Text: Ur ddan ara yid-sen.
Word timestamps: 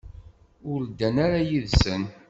Ur 0.71 0.79
ddan 0.85 1.15
ara 1.25 1.39
yid-sen. 1.49 2.03